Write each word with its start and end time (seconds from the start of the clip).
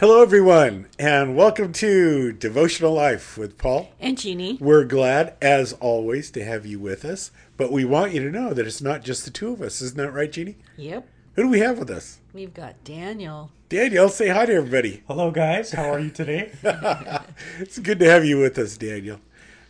Hello, 0.00 0.22
everyone, 0.22 0.86
and 0.98 1.36
welcome 1.36 1.74
to 1.74 2.32
Devotional 2.32 2.94
Life 2.94 3.36
with 3.36 3.58
Paul. 3.58 3.90
And 4.00 4.16
Jeannie. 4.16 4.56
We're 4.58 4.84
glad, 4.84 5.34
as 5.42 5.74
always, 5.74 6.30
to 6.30 6.42
have 6.42 6.64
you 6.64 6.78
with 6.78 7.04
us, 7.04 7.30
but 7.58 7.70
we 7.70 7.84
want 7.84 8.14
you 8.14 8.20
to 8.20 8.30
know 8.30 8.54
that 8.54 8.66
it's 8.66 8.80
not 8.80 9.04
just 9.04 9.26
the 9.26 9.30
two 9.30 9.52
of 9.52 9.60
us. 9.60 9.82
Isn't 9.82 9.98
that 9.98 10.12
right, 10.12 10.32
Jeannie? 10.32 10.56
Yep. 10.78 11.06
Who 11.34 11.42
do 11.42 11.48
we 11.50 11.58
have 11.58 11.78
with 11.78 11.90
us? 11.90 12.18
We've 12.32 12.54
got 12.54 12.82
Daniel. 12.82 13.50
Daniel, 13.68 14.08
say 14.08 14.28
hi 14.28 14.46
to 14.46 14.54
everybody. 14.54 15.02
Hello, 15.06 15.30
guys. 15.30 15.72
How 15.72 15.90
are 15.90 16.00
you 16.00 16.10
today? 16.10 16.50
It's 17.58 17.78
good 17.78 17.98
to 17.98 18.08
have 18.08 18.24
you 18.24 18.40
with 18.40 18.56
us, 18.56 18.78
Daniel. 18.78 19.20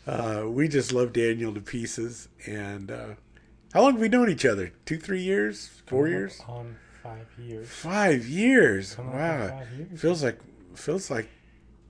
Uh, 0.07 0.45
we 0.47 0.69
just 0.69 0.93
love 0.93 1.13
Daniel 1.13 1.53
to 1.55 1.61
pieces. 1.61 2.29
And 2.47 2.93
uh, 2.93 3.09
how 3.73 3.83
long 3.83 3.95
have 3.95 4.01
we 4.01 4.09
known 4.09 4.31
each 4.31 4.47
other? 4.47 4.75
Two, 4.87 4.97
three 4.97 5.23
years? 5.23 5.83
Four 5.87 6.07
years? 6.07 6.41
On 6.47 6.77
five 7.03 7.27
years. 7.39 7.69
Five 7.69 8.27
years. 8.27 8.95
Coming 8.95 9.13
Wow. 9.15 9.49
five 9.49 9.69
years. 9.77 10.01
Feels 10.01 10.23
like 10.23 10.39
feels 10.75 11.11
like 11.11 11.29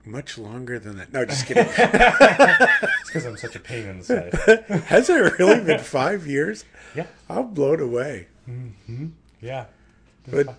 much 0.05 0.37
longer 0.37 0.79
than 0.79 0.97
that. 0.97 1.13
No, 1.13 1.25
just 1.25 1.45
kidding. 1.45 1.65
It's 1.77 3.07
because 3.07 3.25
I'm 3.25 3.37
such 3.37 3.55
a 3.55 3.59
pain 3.59 3.87
in 3.87 3.99
the 3.99 4.03
side. 4.05 4.69
Has 4.87 5.09
it 5.09 5.37
really 5.39 5.63
been 5.63 5.79
five 5.79 6.25
years? 6.27 6.65
Yeah. 6.95 7.07
I'm 7.29 7.53
blown 7.53 7.79
away. 7.79 8.27
Hmm. 8.45 9.07
Yeah. 9.41 9.65
But 10.27 10.55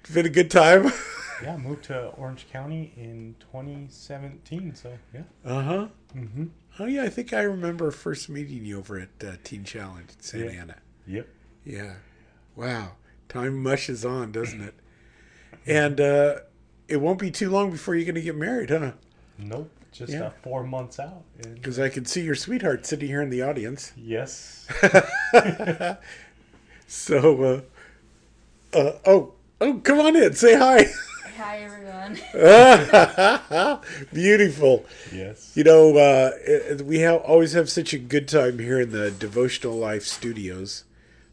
it's 0.00 0.10
been 0.14 0.26
a 0.26 0.30
good 0.30 0.50
time. 0.50 0.90
Yeah, 1.42 1.58
moved 1.58 1.84
to 1.84 2.06
Orange 2.16 2.46
County 2.50 2.94
in 2.96 3.34
2017. 3.52 4.74
So, 4.74 4.90
yeah. 5.12 5.20
Uh 5.44 5.62
huh. 5.62 5.88
Mm-hmm. 6.16 6.44
Oh 6.78 6.86
yeah, 6.86 7.02
I 7.02 7.10
think 7.10 7.34
I 7.34 7.42
remember 7.42 7.90
first 7.90 8.30
meeting 8.30 8.64
you 8.64 8.78
over 8.78 8.98
at 8.98 9.10
uh, 9.22 9.32
Teen 9.44 9.62
Challenge 9.62 10.08
in 10.08 10.20
Santa 10.22 10.44
Yeah. 10.46 10.60
Ana. 10.62 10.76
Yep. 11.06 11.28
Yeah. 11.66 11.92
Wow. 12.56 12.92
Time 13.28 13.62
mushes 13.62 14.04
on, 14.04 14.32
doesn't 14.32 14.60
it? 14.60 14.74
And 15.66 16.00
uh, 16.00 16.36
it 16.88 16.98
won't 16.98 17.18
be 17.18 17.30
too 17.30 17.50
long 17.50 17.70
before 17.72 17.94
you're 17.94 18.04
going 18.04 18.14
to 18.14 18.20
get 18.22 18.36
married, 18.36 18.70
huh? 18.70 18.92
Nope. 19.38 19.70
Just 19.92 20.12
Yeah. 20.12 20.24
uh, 20.26 20.30
four 20.42 20.62
months 20.62 21.00
out. 21.00 21.22
Because 21.42 21.78
I 21.78 21.88
can 21.88 22.04
see 22.04 22.20
your 22.22 22.34
sweetheart 22.34 22.84
sitting 22.86 23.08
here 23.08 23.22
in 23.22 23.30
the 23.30 23.42
audience. 23.42 23.92
yes. 23.96 24.66
So, 26.88 27.42
uh, 28.72 28.76
uh, 28.78 28.92
oh, 29.06 29.32
oh, 29.60 29.80
come 29.82 29.98
on 29.98 30.14
in, 30.14 30.34
say 30.34 30.56
hi. 30.56 30.86
Hi 31.36 31.58
everyone. 31.64 32.16
Beautiful. 34.12 34.86
yes. 35.12 35.52
You 35.56 35.64
know, 35.64 35.96
uh, 35.96 36.30
we 36.84 37.00
have 37.00 37.20
always 37.22 37.52
have 37.54 37.68
such 37.68 37.92
a 37.92 37.98
good 37.98 38.28
time 38.28 38.58
here 38.60 38.80
in 38.80 38.90
the 38.92 39.10
Devotional 39.10 39.74
Life 39.74 40.04
Studios, 40.04 40.84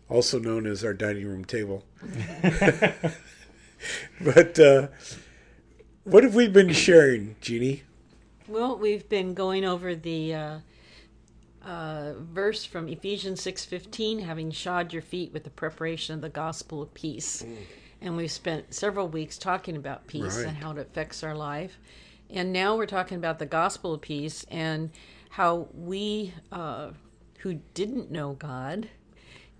also 0.09 0.40
known 0.40 0.66
as 0.68 0.84
our 0.84 0.94
dining 0.94 1.26
room 1.28 1.46
table. 1.46 1.84
but 4.22 4.59
uh, 4.59 4.88
what 6.04 6.23
have 6.23 6.36
we 6.36 6.48
been 6.48 6.72
sharing, 6.73 7.36
Jeannie? 7.42 7.84
Well, 8.48 8.78
we've 8.78 9.08
been 9.08 9.34
going 9.34 9.64
over 9.66 9.96
the 9.96 10.34
uh, 10.36 10.59
uh, 11.66 12.14
verse 12.20 12.66
from 12.66 12.88
Ephesians 12.88 13.42
6:15, 13.42 14.22
having 14.24 14.52
shod 14.52 14.94
your 14.94 15.02
feet 15.02 15.31
with 15.31 15.44
the 15.44 15.50
preparation 15.50 16.16
of 16.16 16.22
the 16.22 16.30
gospel 16.30 16.81
of 16.81 16.94
peace. 16.94 17.46
And 18.02 18.18
we've 18.18 18.31
spent 18.31 18.74
several 18.74 19.08
weeks 19.08 19.38
talking 19.38 19.78
about 19.78 20.08
peace 20.08 20.38
Right. 20.38 20.48
and 20.48 20.58
how 20.58 20.72
it 20.72 20.78
affects 20.78 21.24
our 21.24 21.36
life. 21.36 21.80
And 22.30 22.52
now 22.52 22.76
we're 22.76 22.86
talking 22.86 23.18
about 23.18 23.40
the 23.40 23.46
gospel 23.46 23.94
of 23.94 24.02
peace 24.02 24.46
and 24.52 24.90
how 25.30 25.70
we 25.74 26.34
uh, 26.52 26.90
who 27.40 27.56
didn't 27.74 28.12
know 28.12 28.34
God 28.34 28.90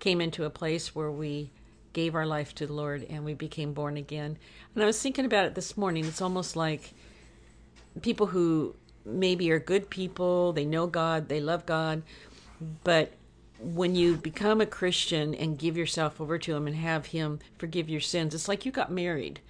came 0.04 0.20
into 0.20 0.44
a 0.44 0.50
place 0.50 0.94
where 0.94 1.10
we 1.10 1.50
gave 1.94 2.14
our 2.14 2.26
life 2.26 2.54
to 2.54 2.66
the 2.66 2.72
Lord 2.74 3.06
and 3.08 3.24
we 3.24 3.32
became 3.32 3.72
born 3.72 3.96
again. 3.96 4.36
And 4.74 4.82
I 4.82 4.86
was 4.86 5.00
thinking 5.00 5.24
about 5.24 5.46
it 5.46 5.54
this 5.54 5.78
morning. 5.78 6.04
It's 6.04 6.20
almost 6.20 6.56
like 6.56 6.92
people 8.02 8.26
who 8.26 8.76
maybe 9.06 9.50
are 9.50 9.58
good 9.58 9.88
people, 9.88 10.52
they 10.52 10.66
know 10.66 10.86
God, 10.86 11.30
they 11.30 11.40
love 11.40 11.64
God, 11.64 12.02
but 12.84 13.14
when 13.58 13.94
you 13.94 14.18
become 14.18 14.60
a 14.60 14.66
Christian 14.66 15.34
and 15.34 15.58
give 15.58 15.74
yourself 15.74 16.20
over 16.20 16.36
to 16.36 16.54
Him 16.54 16.66
and 16.66 16.76
have 16.76 17.06
Him 17.06 17.38
forgive 17.56 17.88
your 17.88 18.02
sins, 18.02 18.34
it's 18.34 18.46
like 18.46 18.66
you 18.66 18.72
got 18.72 18.92
married. 18.92 19.40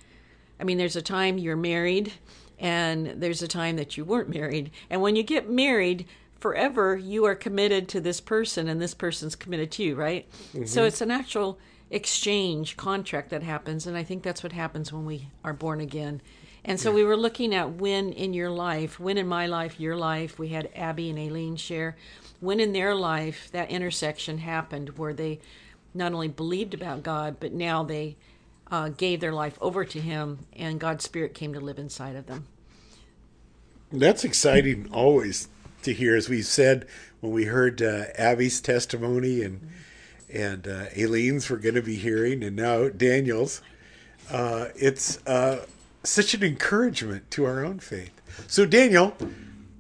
I 0.61 0.63
mean, 0.63 0.79
there's 0.79 0.95
a 0.95 1.03
time 1.03 1.37
you're 1.37 1.57
married, 1.57 2.13
and 2.61 3.09
there's 3.21 3.43
a 3.43 3.49
time 3.49 3.75
that 3.75 3.97
you 3.97 4.05
weren't 4.05 4.29
married. 4.29 4.71
And 4.89 5.03
when 5.03 5.17
you 5.17 5.25
get 5.25 5.51
married, 5.51 6.07
forever 6.41 6.97
you 6.97 7.25
are 7.25 7.35
committed 7.35 7.89
to 7.91 8.01
this 8.01 8.21
person, 8.21 8.69
and 8.69 8.81
this 8.81 8.95
person's 8.95 9.35
committed 9.35 9.71
to 9.73 9.83
you, 9.83 9.95
right? 9.95 10.27
So 10.67 10.85
it's 10.85 11.01
an 11.01 11.11
actual 11.11 11.59
exchange 11.91 12.77
contract 12.77 13.31
that 13.31 13.43
happens, 13.43 13.87
and 13.87 13.97
I 13.97 14.03
think 14.03 14.23
that's 14.23 14.43
what 14.43 14.53
happens 14.53 14.93
when 14.93 15.05
we 15.05 15.29
are 15.45 15.53
born 15.53 15.81
again. 15.81 16.21
And 16.65 16.81
so 16.81 16.91
we 16.93 17.05
were 17.05 17.17
looking 17.17 17.55
at 17.55 17.73
when 17.75 18.13
in 18.13 18.33
your 18.33 18.51
life, 18.51 18.99
when 18.99 19.19
in 19.19 19.29
my 19.29 19.47
life, 19.47 19.79
your 19.79 19.97
life, 19.97 20.39
we 20.39 20.49
had 20.49 20.71
Abby 20.75 21.11
and 21.11 21.19
Aileen 21.19 21.57
share, 21.57 21.97
when 22.41 22.59
in 22.59 22.73
their 22.73 22.95
life 22.95 23.51
that 23.53 23.71
intersection 23.71 24.39
happened 24.39 24.99
where 24.99 25.13
they 25.13 25.41
not 25.93 26.13
only 26.13 26.29
believed 26.29 26.75
about 26.75 27.03
God, 27.03 27.37
but 27.39 27.53
now 27.53 27.83
they 27.83 28.17
uh, 28.71 28.89
gave 28.89 29.21
their 29.21 29.33
life 29.33 29.59
over 29.61 29.85
to 29.85 30.01
Him, 30.01 30.47
and 30.55 30.81
God's 30.81 31.05
Spirit 31.05 31.35
came 31.35 31.53
to 31.53 31.61
live 31.61 31.79
inside 31.79 32.17
of 32.17 32.27
them. 32.27 32.47
That's 33.93 34.25
exciting 34.25 34.89
always 34.91 35.49
to 35.85 35.93
hear, 35.93 36.17
as 36.17 36.29
we 36.29 36.43
said 36.43 36.87
when 37.21 37.33
we 37.33 37.45
heard 37.45 37.81
uh, 37.81 38.05
Abby's 38.19 38.61
testimony 38.61 39.43
and 39.43 39.69
and 40.33 40.67
uh, 40.67 40.87
Aileen's 40.97 41.49
we're 41.49 41.59
going 41.59 41.77
to 41.77 41.83
be 41.83 41.97
hearing, 41.97 42.43
and 42.43 42.57
now 42.57 42.89
Daniel's. 42.89 43.63
Uh, 44.31 44.69
it's 44.75 45.25
uh, 45.27 45.65
such 46.03 46.35
an 46.35 46.43
encouragement 46.43 47.31
to 47.31 47.45
our 47.45 47.65
own 47.65 47.79
faith. 47.79 48.21
So, 48.47 48.67
Daniel, 48.67 49.15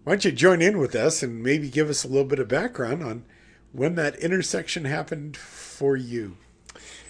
why 0.04 0.12
don't 0.12 0.24
you 0.24 0.32
join 0.32 0.62
in 0.62 0.78
with 0.78 0.94
us 0.94 1.22
and 1.22 1.42
maybe 1.42 1.68
give 1.68 1.88
us 1.88 2.04
a 2.04 2.08
little 2.08 2.24
bit 2.24 2.38
of 2.38 2.48
background 2.48 3.02
on 3.02 3.24
when 3.72 3.94
that 3.96 4.16
intersection 4.16 4.84
happened 4.84 5.36
for 5.36 5.96
you? 5.96 6.36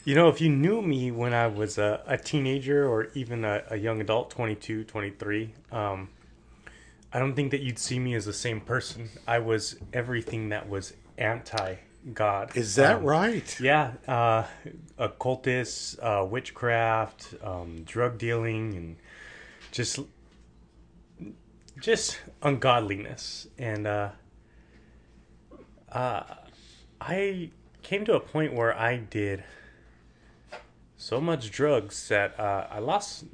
You 0.05 0.15
know, 0.15 0.29
if 0.29 0.41
you 0.41 0.49
knew 0.49 0.81
me 0.83 1.11
when 1.11 1.35
I 1.35 1.47
was 1.47 1.79
a, 1.79 2.03
a 2.07 2.17
teenager 2.17 2.87
or 2.89 3.09
even 3.15 3.45
a, 3.45 3.63
a 3.71 3.77
young 3.77 4.01
adult, 4.01 4.31
22, 4.31 4.85
23, 4.85 5.55
um, 5.73 6.09
I 7.15 7.21
don't 7.21 7.35
think 7.35 7.53
that 7.53 7.61
you'd 7.61 7.79
see 7.79 8.01
me 8.01 8.15
as 8.15 8.25
the 8.25 8.33
same 8.33 8.61
person. 8.61 9.09
I 9.27 9.39
was 9.39 9.77
everything 9.93 10.49
that 10.49 10.69
was 10.69 10.95
anti 11.17 11.77
God. 12.13 12.57
Is 12.57 12.75
that 12.75 13.03
right? 13.05 13.61
Yeah, 13.61 13.93
uh, 14.09 14.45
occultists, 14.99 15.97
uh, 16.03 16.27
witchcraft, 16.29 17.35
um, 17.41 17.85
drug 17.85 18.19
dealing, 18.19 18.75
and 18.75 18.97
just 19.71 20.01
just 21.81 22.19
ungodliness. 22.43 23.47
And 23.59 23.87
uh, 23.87 24.11
uh, 25.93 26.25
I 27.01 27.51
came 27.83 28.05
to 28.07 28.15
a 28.15 28.21
point 28.21 28.55
where 28.55 28.77
I 28.77 28.97
did 28.97 29.45
so 30.97 31.21
much 31.21 31.53
drugs 31.53 32.09
that 32.09 32.39
uh, 32.41 32.67
I 32.71 32.81
lost 32.81 33.27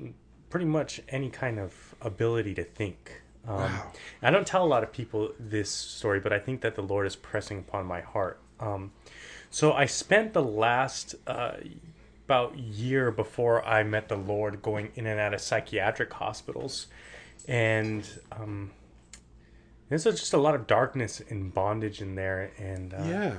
pretty 0.51 0.67
much 0.67 1.01
any 1.09 1.31
kind 1.31 1.59
of 1.59 1.95
ability 2.03 2.55
to 2.55 2.65
think. 2.65 3.23
Um, 3.49 3.59
Wow. 3.59 3.93
I 4.23 4.31
don't 4.31 4.47
tell 4.47 4.65
a 4.65 4.69
lot 4.69 4.83
of 4.83 4.93
people 4.93 5.33
this 5.39 5.71
story, 5.71 6.21
but 6.21 6.33
I 6.33 6.39
think 6.39 6.61
that 6.61 6.75
the 6.75 6.83
Lord 6.83 7.07
is 7.07 7.17
pressing 7.17 7.59
upon 7.59 7.87
my 7.87 8.01
heart. 8.01 8.39
Um, 8.61 8.93
so 9.51 9.73
I 9.73 9.87
spent 9.87 10.33
the 10.35 10.43
last 10.43 11.15
uh, 11.27 11.53
about 12.27 12.57
year 12.59 13.11
before 13.11 13.65
I 13.67 13.83
met 13.83 14.09
the 14.09 14.17
Lord 14.17 14.63
going 14.63 14.91
in 14.95 15.07
and 15.07 15.19
out 15.19 15.35
of 15.35 15.41
psychiatric 15.41 16.13
hospitals, 16.13 16.87
and 17.49 18.09
um, 18.31 18.71
there's 19.89 20.05
just 20.05 20.33
a 20.35 20.39
lot 20.39 20.55
of 20.55 20.67
darkness 20.67 21.21
and 21.29 21.53
bondage 21.53 22.01
in 22.01 22.15
there. 22.15 22.53
And 22.59 22.95
uh, 22.95 22.99
Yeah. 23.05 23.37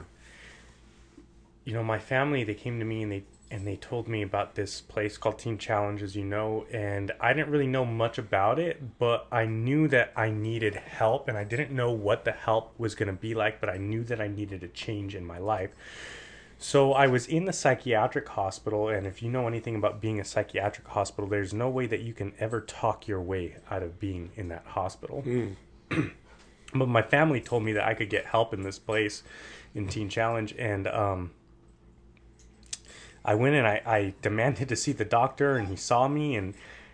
you 1.63 1.73
know, 1.73 1.83
my 1.83 1.99
family 1.99 2.43
they 2.43 2.55
came 2.55 2.79
to 2.79 2.85
me 2.85 3.03
and 3.03 3.11
they 3.11 3.23
and 3.51 3.67
they 3.67 3.75
told 3.75 4.07
me 4.07 4.21
about 4.21 4.55
this 4.55 4.79
place 4.79 5.17
called 5.17 5.37
Teen 5.37 5.57
Challenge, 5.57 6.01
as 6.01 6.15
you 6.15 6.23
know, 6.23 6.65
and 6.71 7.11
I 7.19 7.33
didn't 7.33 7.51
really 7.51 7.67
know 7.67 7.83
much 7.83 8.17
about 8.17 8.57
it, 8.59 8.97
but 8.97 9.27
I 9.29 9.45
knew 9.45 9.89
that 9.89 10.13
I 10.15 10.31
needed 10.31 10.73
help, 10.75 11.27
and 11.27 11.37
I 11.37 11.43
didn't 11.43 11.69
know 11.69 11.91
what 11.91 12.23
the 12.23 12.31
help 12.31 12.73
was 12.79 12.95
going 12.95 13.07
to 13.07 13.13
be 13.13 13.35
like, 13.35 13.59
but 13.59 13.69
I 13.69 13.75
knew 13.75 14.05
that 14.05 14.21
I 14.21 14.29
needed 14.29 14.63
a 14.63 14.69
change 14.69 15.15
in 15.15 15.25
my 15.25 15.37
life. 15.37 15.71
So 16.57 16.93
I 16.93 17.07
was 17.07 17.27
in 17.27 17.43
the 17.43 17.51
psychiatric 17.51 18.29
hospital, 18.29 18.87
and 18.87 19.05
if 19.05 19.21
you 19.21 19.29
know 19.29 19.47
anything 19.47 19.75
about 19.75 19.99
being 19.99 20.21
a 20.21 20.25
psychiatric 20.25 20.87
hospital, 20.87 21.29
there's 21.29 21.53
no 21.53 21.69
way 21.69 21.87
that 21.87 22.01
you 22.01 22.13
can 22.13 22.33
ever 22.39 22.61
talk 22.61 23.05
your 23.05 23.19
way 23.19 23.57
out 23.69 23.83
of 23.83 23.99
being 23.99 24.31
in 24.35 24.47
that 24.47 24.65
hospital. 24.65 25.23
but 26.73 26.87
my 26.87 27.01
family 27.01 27.41
told 27.41 27.63
me 27.63 27.73
that 27.73 27.85
I 27.85 27.95
could 27.95 28.09
get 28.09 28.27
help 28.27 28.53
in 28.53 28.61
this 28.61 28.79
place 28.79 29.23
in 29.75 29.87
Teen 29.87 30.07
Challenge, 30.07 30.55
and 30.57 30.87
um, 30.87 31.31
I 33.23 33.35
went 33.35 33.55
and 33.55 33.67
I, 33.67 33.81
I 33.85 34.13
demanded 34.21 34.69
to 34.69 34.75
see 34.75 34.91
the 34.91 35.05
doctor, 35.05 35.57
and 35.57 35.67
he 35.67 35.75
saw 35.75 36.07
me, 36.07 36.35
and 36.35 36.53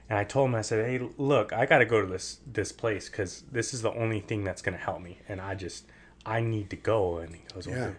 and 0.09 0.17
I 0.17 0.23
told 0.23 0.49
him 0.49 0.55
I 0.55 0.61
said, 0.61 0.85
"Hey, 0.85 1.07
look, 1.17 1.53
I 1.53 1.65
got 1.65 1.79
to 1.79 1.85
go 1.85 2.01
to 2.01 2.07
this 2.07 2.39
this 2.45 2.71
place 2.71 3.09
because 3.09 3.43
this 3.51 3.73
is 3.73 3.81
the 3.81 3.93
only 3.93 4.19
thing 4.19 4.43
that's 4.43 4.61
gonna 4.61 4.77
help 4.77 5.01
me, 5.01 5.19
and 5.27 5.39
I 5.41 5.55
just 5.55 5.85
I 6.25 6.41
need 6.41 6.69
to 6.71 6.75
go." 6.75 7.17
And 7.17 7.35
he 7.35 7.41
goes, 7.53 7.67
Yeah. 7.67 7.91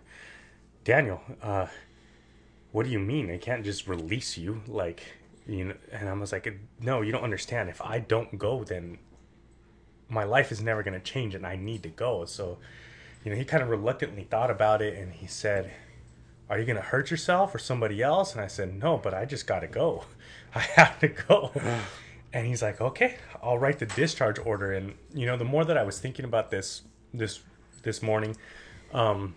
Daniel, 0.84 1.20
uh, 1.42 1.66
what 2.72 2.84
do 2.84 2.90
you 2.90 2.98
mean? 2.98 3.26
They 3.26 3.36
can't 3.36 3.62
just 3.64 3.86
release 3.86 4.38
you? 4.38 4.62
Like, 4.66 5.02
you 5.48 5.64
know 5.64 5.74
and 5.90 6.08
i 6.08 6.12
was 6.12 6.30
like 6.30 6.60
no 6.80 7.00
you 7.00 7.10
don't 7.10 7.24
understand 7.24 7.68
if 7.68 7.80
i 7.80 7.98
don't 7.98 8.38
go 8.38 8.62
then 8.62 8.98
my 10.08 10.24
life 10.24 10.52
is 10.52 10.60
never 10.60 10.82
going 10.82 10.94
to 10.94 11.00
change 11.00 11.34
and 11.34 11.46
i 11.46 11.56
need 11.56 11.82
to 11.82 11.88
go 11.88 12.24
so 12.24 12.58
you 13.24 13.30
know 13.30 13.36
he 13.36 13.44
kind 13.44 13.62
of 13.62 13.70
reluctantly 13.70 14.24
thought 14.24 14.50
about 14.50 14.82
it 14.82 14.96
and 14.96 15.14
he 15.14 15.26
said 15.26 15.72
are 16.50 16.58
you 16.58 16.64
going 16.64 16.76
to 16.76 16.82
hurt 16.82 17.10
yourself 17.10 17.54
or 17.54 17.58
somebody 17.58 18.02
else? 18.02 18.32
And 18.32 18.40
i 18.40 18.46
said 18.46 18.74
no 18.74 18.96
but 18.96 19.14
i 19.14 19.24
just 19.24 19.46
got 19.46 19.60
to 19.60 19.66
go. 19.66 20.04
I 20.54 20.60
have 20.60 20.98
to 21.00 21.08
go. 21.08 21.52
And 22.30 22.46
he's 22.46 22.60
like 22.60 22.78
okay 22.80 23.16
i'll 23.42 23.58
write 23.58 23.78
the 23.78 23.86
discharge 23.86 24.38
order. 24.38 24.72
And 24.72 24.94
you 25.14 25.24
know 25.24 25.36
the 25.36 25.44
more 25.44 25.64
that 25.64 25.78
i 25.78 25.82
was 25.82 25.98
thinking 25.98 26.26
about 26.26 26.50
this 26.50 26.82
this 27.14 27.40
this 27.82 28.02
morning 28.02 28.36
um 28.92 29.34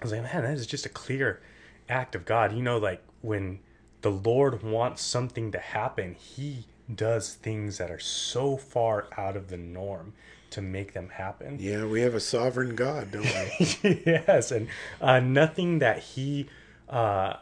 i 0.00 0.04
was 0.04 0.12
like 0.12 0.22
man 0.22 0.42
that 0.44 0.54
is 0.54 0.68
just 0.68 0.86
a 0.86 0.88
clear 0.88 1.40
act 1.88 2.14
of 2.14 2.24
god. 2.24 2.52
You 2.52 2.62
know 2.62 2.78
like 2.78 3.02
when 3.22 3.58
the 4.02 4.10
Lord 4.10 4.62
wants 4.62 5.02
something 5.02 5.50
to 5.52 5.58
happen, 5.58 6.14
He 6.14 6.66
does 6.94 7.32
things 7.32 7.78
that 7.78 7.90
are 7.90 7.98
so 7.98 8.58
far 8.58 9.08
out 9.16 9.34
of 9.34 9.48
the 9.48 9.56
norm 9.56 10.12
to 10.54 10.62
make 10.62 10.92
them 10.92 11.08
happen. 11.10 11.58
Yeah, 11.60 11.84
we 11.84 12.00
have 12.02 12.14
a 12.14 12.20
sovereign 12.20 12.76
God, 12.76 13.10
don't 13.10 13.24
we? 13.24 14.02
yes, 14.06 14.50
and 14.52 14.68
uh, 15.00 15.20
nothing 15.20 15.80
that 15.80 15.98
He 15.98 16.48
uh, 16.88 17.34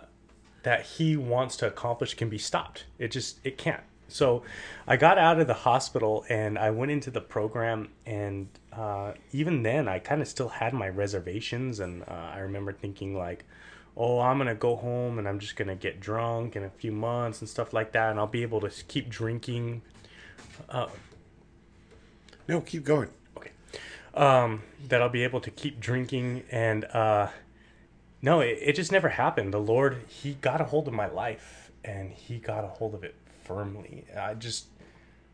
that 0.62 0.86
He 0.86 1.16
wants 1.16 1.56
to 1.58 1.66
accomplish 1.66 2.14
can 2.14 2.28
be 2.28 2.38
stopped. 2.38 2.86
It 2.98 3.10
just 3.10 3.38
it 3.44 3.58
can't. 3.58 3.82
So 4.08 4.42
I 4.86 4.96
got 4.96 5.16
out 5.16 5.40
of 5.40 5.46
the 5.46 5.54
hospital 5.54 6.26
and 6.28 6.58
I 6.58 6.70
went 6.70 6.90
into 6.90 7.10
the 7.10 7.20
program, 7.20 7.90
and 8.06 8.48
uh, 8.72 9.12
even 9.32 9.62
then, 9.62 9.88
I 9.88 9.98
kind 9.98 10.22
of 10.22 10.28
still 10.28 10.48
had 10.48 10.72
my 10.72 10.88
reservations, 10.88 11.80
and 11.80 12.02
uh, 12.02 12.30
I 12.34 12.38
remember 12.38 12.72
thinking 12.72 13.16
like 13.16 13.44
oh, 13.94 14.20
I'm 14.20 14.38
gonna 14.38 14.54
go 14.54 14.74
home 14.74 15.18
and 15.18 15.28
I'm 15.28 15.38
just 15.38 15.54
gonna 15.56 15.76
get 15.76 16.00
drunk 16.00 16.56
in 16.56 16.64
a 16.64 16.70
few 16.70 16.92
months 16.92 17.40
and 17.40 17.48
stuff 17.48 17.74
like 17.74 17.92
that, 17.92 18.10
and 18.10 18.18
I'll 18.18 18.26
be 18.26 18.42
able 18.42 18.60
to 18.62 18.70
keep 18.84 19.10
drinking. 19.10 19.82
Uh, 20.68 20.86
no, 22.48 22.60
keep 22.60 22.84
going. 22.84 23.08
Okay. 23.36 23.50
Um, 24.14 24.62
that 24.88 25.00
I'll 25.02 25.08
be 25.08 25.24
able 25.24 25.40
to 25.40 25.50
keep 25.50 25.80
drinking, 25.80 26.44
and 26.50 26.84
uh, 26.86 27.28
no, 28.20 28.40
it, 28.40 28.58
it 28.60 28.76
just 28.76 28.92
never 28.92 29.10
happened. 29.10 29.52
The 29.52 29.60
Lord, 29.60 30.02
He 30.08 30.34
got 30.34 30.60
a 30.60 30.64
hold 30.64 30.88
of 30.88 30.94
my 30.94 31.08
life, 31.08 31.70
and 31.84 32.12
He 32.12 32.38
got 32.38 32.64
a 32.64 32.68
hold 32.68 32.94
of 32.94 33.04
it 33.04 33.14
firmly. 33.44 34.04
I 34.18 34.34
just, 34.34 34.66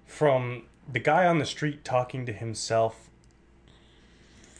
from 0.06 0.64
the 0.90 1.00
guy 1.00 1.26
on 1.26 1.38
the 1.38 1.46
street 1.46 1.84
talking 1.84 2.24
to 2.26 2.32
himself 2.32 3.10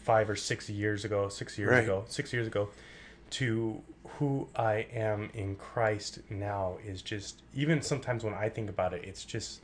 five 0.02 0.28
or 0.28 0.36
six 0.36 0.68
years 0.68 1.04
ago, 1.04 1.28
six 1.28 1.58
years 1.58 1.70
right. 1.70 1.84
ago, 1.84 2.04
six 2.08 2.32
years 2.32 2.46
ago 2.46 2.68
to 3.30 3.82
who 4.18 4.48
I 4.56 4.86
am 4.92 5.30
in 5.34 5.56
Christ 5.56 6.20
now 6.30 6.78
is 6.84 7.02
just 7.02 7.42
even 7.54 7.82
sometimes 7.82 8.24
when 8.24 8.34
I 8.34 8.48
think 8.48 8.70
about 8.70 8.92
it, 8.92 9.04
it's 9.04 9.24
just 9.24 9.60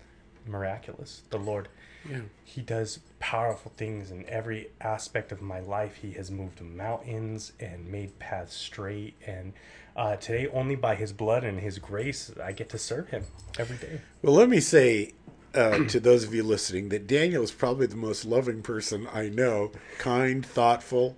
miraculous. 0.46 1.22
The 1.30 1.38
Lord, 1.38 1.68
yeah. 2.08 2.20
He 2.44 2.60
does 2.60 3.00
powerful 3.18 3.72
things 3.76 4.10
in 4.10 4.28
every 4.28 4.68
aspect 4.80 5.32
of 5.32 5.40
my 5.40 5.60
life. 5.60 5.96
He 5.96 6.12
has 6.12 6.30
moved 6.30 6.60
mountains 6.60 7.52
and 7.58 7.90
made 7.90 8.18
paths 8.18 8.54
straight. 8.54 9.14
And 9.26 9.54
uh, 9.96 10.16
today, 10.16 10.48
only 10.48 10.76
by 10.76 10.96
His 10.96 11.12
blood 11.12 11.44
and 11.44 11.60
His 11.60 11.78
grace, 11.78 12.30
I 12.42 12.52
get 12.52 12.68
to 12.70 12.78
serve 12.78 13.08
Him 13.08 13.24
every 13.58 13.78
day. 13.78 14.00
Well, 14.22 14.34
let 14.34 14.50
me 14.50 14.60
say 14.60 15.12
uh, 15.54 15.84
to 15.88 15.98
those 15.98 16.24
of 16.24 16.34
you 16.34 16.42
listening 16.42 16.90
that 16.90 17.06
Daniel 17.06 17.42
is 17.42 17.52
probably 17.52 17.86
the 17.86 17.96
most 17.96 18.26
loving 18.26 18.62
person 18.62 19.08
I 19.12 19.30
know. 19.30 19.72
Kind, 19.98 20.44
thoughtful 20.44 21.16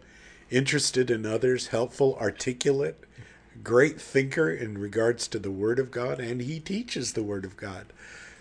interested 0.51 1.11
in 1.11 1.27
others, 1.27 1.69
helpful, 1.69 2.17
articulate, 2.21 3.03
great 3.63 4.01
thinker 4.01 4.51
in 4.51 4.79
regards 4.79 5.27
to 5.29 5.39
the 5.39 5.51
Word 5.51 5.79
of 5.79 5.91
God, 5.91 6.21
and 6.21 6.41
he 6.41 6.61
teaches 6.61 7.13
the 7.13 7.23
Word 7.23 7.45
of 7.45 7.57
God. 7.57 7.93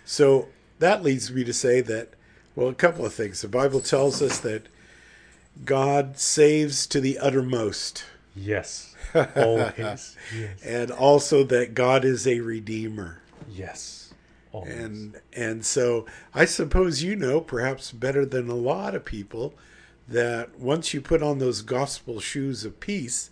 So 0.04 0.48
that 0.78 1.02
leads 1.02 1.32
me 1.32 1.44
to 1.44 1.52
say 1.52 1.80
that, 1.82 2.10
well, 2.54 2.68
a 2.68 2.74
couple 2.74 3.04
of 3.04 3.14
things. 3.14 3.42
The 3.42 3.48
Bible 3.48 3.80
tells 3.80 4.22
us 4.22 4.38
that 4.40 4.66
God 5.64 6.18
saves 6.18 6.86
to 6.88 7.00
the 7.00 7.18
uttermost. 7.18 8.04
Yes. 8.34 8.94
Always. 9.36 9.72
yes. 9.78 10.16
And 10.64 10.90
also 10.90 11.44
that 11.44 11.74
God 11.74 12.04
is 12.04 12.26
a 12.26 12.40
redeemer. 12.40 13.22
Yes. 13.48 14.12
Always. 14.52 14.74
And 14.74 15.20
and 15.32 15.64
so 15.64 16.06
I 16.34 16.44
suppose 16.44 17.02
you 17.02 17.16
know 17.16 17.40
perhaps 17.40 17.92
better 17.92 18.24
than 18.26 18.48
a 18.48 18.54
lot 18.54 18.94
of 18.94 19.04
people 19.04 19.54
that 20.08 20.58
once 20.58 20.94
you 20.94 21.00
put 21.00 21.22
on 21.22 21.38
those 21.38 21.62
gospel 21.62 22.20
shoes 22.20 22.64
of 22.64 22.80
peace, 22.80 23.30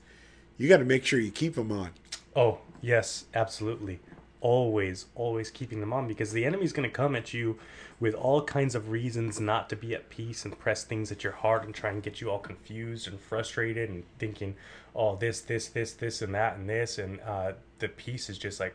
you 0.56 0.68
got 0.68 0.78
to 0.78 0.84
make 0.84 1.04
sure 1.04 1.20
you 1.20 1.30
keep 1.30 1.54
them 1.54 1.70
on. 1.70 1.90
Oh, 2.34 2.58
yes, 2.80 3.26
absolutely. 3.34 4.00
Always, 4.44 5.06
always 5.14 5.50
keeping 5.50 5.80
them 5.80 5.92
on 5.94 6.06
because 6.06 6.32
the 6.32 6.44
enemy's 6.44 6.74
going 6.74 6.88
to 6.88 6.94
come 6.94 7.16
at 7.16 7.32
you 7.32 7.58
with 7.98 8.14
all 8.14 8.42
kinds 8.42 8.74
of 8.74 8.90
reasons 8.90 9.40
not 9.40 9.70
to 9.70 9.76
be 9.76 9.94
at 9.94 10.10
peace 10.10 10.44
and 10.44 10.58
press 10.58 10.84
things 10.84 11.10
at 11.10 11.24
your 11.24 11.32
heart 11.32 11.64
and 11.64 11.74
try 11.74 11.88
and 11.88 12.02
get 12.02 12.20
you 12.20 12.30
all 12.30 12.38
confused 12.38 13.08
and 13.08 13.18
frustrated 13.18 13.88
and 13.88 14.04
thinking, 14.18 14.54
oh, 14.94 15.16
this, 15.16 15.40
this, 15.40 15.68
this, 15.68 15.94
this, 15.94 16.20
and 16.20 16.34
that, 16.34 16.56
and 16.56 16.68
this. 16.68 16.98
And 16.98 17.20
uh, 17.22 17.52
the 17.78 17.88
peace 17.88 18.28
is 18.28 18.36
just 18.36 18.60
like, 18.60 18.74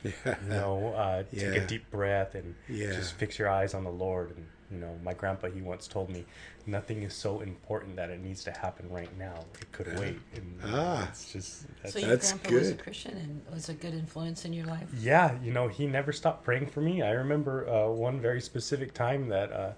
yeah. 0.04 0.12
you 0.24 0.48
know, 0.48 0.94
uh, 0.94 1.24
yeah. 1.32 1.50
take 1.50 1.62
a 1.62 1.66
deep 1.66 1.90
breath 1.90 2.36
and 2.36 2.54
yeah. 2.68 2.92
just 2.92 3.14
fix 3.14 3.40
your 3.40 3.48
eyes 3.48 3.74
on 3.74 3.82
the 3.82 3.90
Lord 3.90 4.36
and 4.36 4.46
you 4.70 4.78
know, 4.78 4.98
my 5.02 5.14
grandpa 5.14 5.48
he 5.48 5.62
once 5.62 5.88
told 5.88 6.10
me, 6.10 6.24
nothing 6.66 7.02
is 7.02 7.14
so 7.14 7.40
important 7.40 7.96
that 7.96 8.10
it 8.10 8.20
needs 8.20 8.44
to 8.44 8.50
happen 8.50 8.88
right 8.90 9.16
now. 9.18 9.44
It 9.60 9.72
could 9.72 9.86
yeah. 9.86 10.00
wait. 10.00 10.18
And 10.34 10.60
ah, 10.64 11.08
it's 11.08 11.32
just 11.32 11.66
that's, 11.82 11.94
so 11.94 12.00
your 12.00 12.08
that's 12.08 12.32
grandpa 12.32 12.48
good. 12.48 12.58
was 12.58 12.70
a 12.70 12.74
Christian 12.74 13.16
and 13.16 13.54
was 13.54 13.68
a 13.68 13.74
good 13.74 13.94
influence 13.94 14.44
in 14.44 14.52
your 14.52 14.66
life. 14.66 14.88
Yeah, 14.98 15.38
you 15.42 15.52
know, 15.52 15.68
he 15.68 15.86
never 15.86 16.12
stopped 16.12 16.44
praying 16.44 16.66
for 16.66 16.80
me. 16.80 17.02
I 17.02 17.12
remember 17.12 17.68
uh, 17.68 17.88
one 17.88 18.20
very 18.20 18.40
specific 18.40 18.92
time 18.94 19.28
that 19.28 19.52
uh, 19.52 19.72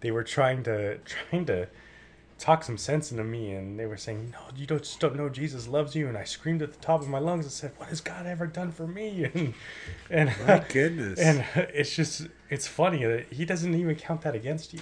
they 0.00 0.10
were 0.10 0.24
trying 0.24 0.62
to 0.64 0.98
trying 1.04 1.46
to 1.46 1.68
talk 2.40 2.64
some 2.64 2.78
sense 2.78 3.10
into 3.10 3.22
me 3.22 3.52
and 3.52 3.78
they 3.78 3.84
were 3.84 3.98
saying 3.98 4.30
no 4.32 4.38
you 4.56 4.66
don't 4.66 4.82
just 4.82 4.98
don't 4.98 5.14
know 5.14 5.28
jesus 5.28 5.68
loves 5.68 5.94
you 5.94 6.08
and 6.08 6.16
i 6.16 6.24
screamed 6.24 6.62
at 6.62 6.72
the 6.72 6.78
top 6.78 7.02
of 7.02 7.08
my 7.08 7.18
lungs 7.18 7.44
and 7.44 7.52
said 7.52 7.70
what 7.76 7.90
has 7.90 8.00
god 8.00 8.26
ever 8.26 8.46
done 8.46 8.72
for 8.72 8.86
me 8.86 9.24
and 9.34 9.54
and 10.08 10.32
my 10.46 10.64
goodness 10.70 11.20
and 11.20 11.44
it's 11.54 11.94
just 11.94 12.26
it's 12.48 12.66
funny 12.66 13.04
that 13.04 13.30
he 13.30 13.44
doesn't 13.44 13.74
even 13.74 13.94
count 13.94 14.22
that 14.22 14.34
against 14.34 14.72
you 14.72 14.80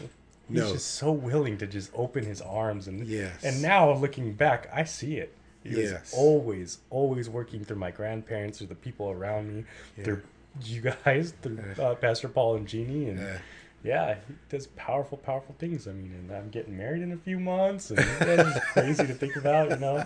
he's 0.48 0.58
no. 0.58 0.72
just 0.72 0.94
so 0.94 1.10
willing 1.10 1.58
to 1.58 1.66
just 1.66 1.90
open 1.94 2.24
his 2.24 2.40
arms 2.40 2.86
and 2.86 3.04
yes. 3.06 3.42
and 3.42 3.60
now 3.60 3.92
looking 3.92 4.32
back 4.32 4.70
i 4.72 4.84
see 4.84 5.16
it 5.16 5.34
he 5.64 5.70
yes. 5.70 5.90
was 5.90 6.14
always 6.16 6.78
always 6.90 7.28
working 7.28 7.64
through 7.64 7.76
my 7.76 7.90
grandparents 7.90 8.58
through 8.58 8.68
the 8.68 8.74
people 8.76 9.10
around 9.10 9.52
me 9.52 9.64
yeah. 9.96 10.04
through 10.04 10.22
you 10.62 10.80
guys 11.04 11.34
through 11.42 11.58
uh, 11.80 11.96
pastor 11.96 12.28
paul 12.28 12.54
and 12.54 12.68
jeannie 12.68 13.08
and 13.08 13.18
uh 13.18 13.38
yeah, 13.84 14.16
he 14.26 14.34
does 14.48 14.66
powerful, 14.68 15.18
powerful 15.18 15.54
things. 15.58 15.86
I 15.86 15.92
mean, 15.92 16.12
and 16.12 16.32
I'm 16.32 16.50
getting 16.50 16.76
married 16.76 17.02
in 17.02 17.12
a 17.12 17.16
few 17.16 17.38
months, 17.38 17.90
and 17.90 17.98
that's 17.98 18.64
crazy 18.72 19.06
to 19.06 19.14
think 19.14 19.36
about, 19.36 19.70
you 19.70 19.76
know. 19.76 20.04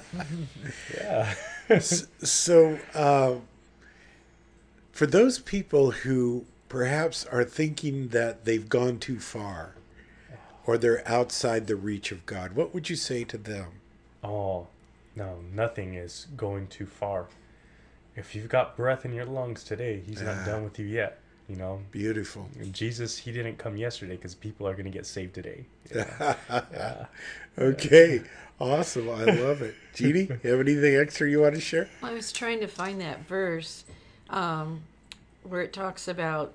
Yeah. 0.95 1.35
so, 1.79 2.79
uh, 2.95 3.37
for 4.93 5.07
those 5.07 5.39
people 5.39 5.91
who 5.91 6.45
perhaps 6.69 7.25
are 7.27 7.45
thinking 7.45 8.09
that 8.09 8.45
they've 8.45 8.69
gone 8.69 8.99
too 8.99 9.19
far, 9.19 9.75
or 10.67 10.77
they're 10.77 11.07
outside 11.09 11.67
the 11.67 11.77
reach 11.77 12.13
of 12.13 12.27
God, 12.27 12.53
what 12.53 12.75
would 12.75 12.91
you 12.91 12.97
say 12.97 13.25
to 13.25 13.39
them? 13.39 13.69
Oh, 14.23 14.69
no, 15.17 15.39
nothing 15.53 15.95
is 15.95 16.27
going 16.37 16.69
too 16.69 16.87
far. 16.87 17.27
If 18.15 18.35
you've 18.35 18.51
got 18.51 18.77
breath 18.77 19.07
in 19.07 19.15
your 19.15 19.25
lungs 19.25 19.65
today, 19.65 20.03
He's 20.07 20.21
not 20.21 20.37
uh, 20.37 20.45
done 20.45 20.65
with 20.65 20.79
you 20.79 20.87
yet. 20.87 21.22
You 21.49 21.57
know, 21.57 21.81
beautiful. 21.91 22.49
Jesus, 22.71 23.19
he 23.19 23.33
didn't 23.33 23.59
come 23.59 23.77
yesterday 23.77 24.17
because 24.17 24.35
people 24.35 24.67
are 24.67 24.73
going 24.73 24.85
to 24.85 24.91
get 24.91 25.07
saved 25.07 25.35
today. 25.35 25.67
Yeah. 25.95 26.37
yeah. 26.51 27.07
Okay, 27.59 28.23
awesome. 28.59 29.11
I 29.11 29.25
love 29.25 29.61
it. 29.61 29.75
Jeannie, 29.95 30.21
you 30.43 30.51
have 30.51 30.61
anything 30.61 30.97
extra 30.97 31.29
you 31.29 31.43
want 31.43 31.55
to 31.55 31.61
share? 31.61 31.91
I 32.03 32.15
was 32.15 32.33
trying 32.33 32.61
to 32.61 32.67
find 32.67 32.99
that 33.03 33.27
verse 33.27 33.85
um, 34.31 34.81
where 35.43 35.61
it 35.61 35.75
talks 35.75 36.09
about 36.09 36.55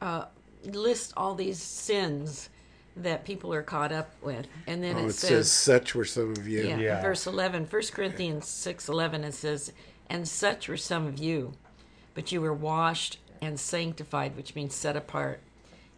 uh, 0.00 0.24
list 0.64 1.12
all 1.16 1.36
these 1.36 1.60
sins 1.62 2.48
that 2.96 3.24
people 3.24 3.54
are 3.54 3.62
caught 3.62 3.92
up 3.92 4.10
with, 4.20 4.46
and 4.66 4.82
then 4.82 4.96
oh, 4.96 5.04
it, 5.04 5.06
it 5.06 5.12
says, 5.12 5.28
says, 5.28 5.52
"Such 5.52 5.94
were 5.94 6.04
some 6.04 6.32
of 6.32 6.46
you." 6.48 6.62
Yeah, 6.62 6.78
yeah. 6.78 7.02
verse 7.02 7.26
eleven, 7.26 7.64
1 7.64 7.82
Corinthians 7.92 8.48
six 8.48 8.88
eleven. 8.88 9.24
It 9.24 9.34
says, 9.34 9.72
"And 10.10 10.26
such 10.26 10.68
were 10.68 10.76
some 10.76 11.06
of 11.06 11.18
you, 11.18 11.54
but 12.14 12.32
you 12.32 12.40
were 12.40 12.52
washed." 12.52 13.18
And 13.42 13.58
sanctified, 13.58 14.36
which 14.36 14.54
means 14.54 14.74
set 14.74 14.96
apart, 14.96 15.40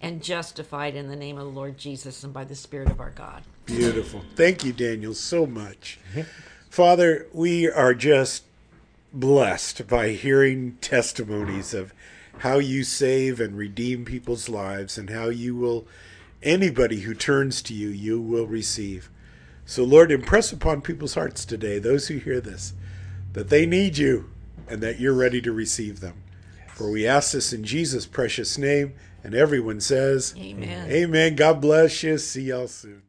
and 0.01 0.23
justified 0.23 0.97
in 0.97 1.09
the 1.09 1.17
name 1.17 1.39
of 1.39 1.45
the 1.45 1.51
Lord 1.51 1.79
Jesus 1.79 2.25
and 2.25 2.33
by 2.33 2.45
the 2.45 2.55
Spirit 2.55 2.91
of 2.91 3.01
our 3.01 3.11
God. 3.11 3.43
Beautiful. 3.67 4.23
Thank 4.35 4.65
you, 4.65 4.73
Daniel, 4.73 5.15
so 5.15 5.47
much. 5.47 6.01
Mm-hmm. 6.11 6.23
Father, 6.71 7.27
we 7.33 7.71
are 7.71 7.95
just 7.95 8.45
blessed 9.13 9.87
by 9.87 10.09
hearing 10.11 10.77
testimonies 10.81 11.73
of 11.73 11.95
how 12.39 12.59
you 12.59 12.83
save 12.83 13.41
and 13.41 13.57
redeem 13.57 14.05
people's 14.05 14.49
lives 14.49 14.99
and 14.99 15.11
how 15.11 15.29
you 15.29 15.55
will, 15.55 15.87
anybody 16.43 17.03
who 17.03 17.15
turns 17.15 17.63
to 17.63 17.75
you, 17.75 17.89
you 17.89 18.21
will 18.21 18.47
receive. 18.47 19.09
So, 19.65 19.85
Lord, 19.85 20.11
impress 20.11 20.53
upon 20.53 20.81
people's 20.83 21.15
hearts 21.15 21.45
today, 21.45 21.79
those 21.79 22.09
who 22.09 22.19
hear 22.19 22.41
this, 22.41 22.75
that 23.33 23.51
they 23.51 23.67
need 23.67 23.97
you 23.97 24.31
and 24.69 24.83
that 24.83 24.99
you're 24.99 25.15
ready 25.15 25.41
to 25.43 25.53
receive 25.53 26.01
them. 26.01 26.24
For 26.75 26.91
we 26.91 27.07
ask 27.07 27.33
this 27.33 27.53
in 27.53 27.63
Jesus' 27.63 28.05
precious 28.05 28.59
name, 28.59 28.95
and 29.23 29.33
everyone 29.33 29.81
says, 29.81 30.35
Amen. 30.37 30.91
Amen. 30.91 31.37
God 31.37 31.61
bless 31.61 32.03
you. 32.03 32.19
See 32.19 32.43
y'all 32.43 32.67
soon. 32.67 33.04